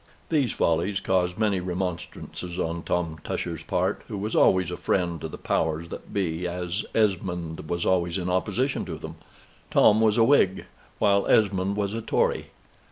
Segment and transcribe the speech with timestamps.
[0.29, 5.27] These follies caused many remonstrances on Tom Tusher's part, who was always a friend to
[5.27, 9.17] the powers that be, as Esmond was always in opposition to them.
[9.69, 10.65] Tom was a Whig,
[10.97, 12.47] while Esmond was a Tory.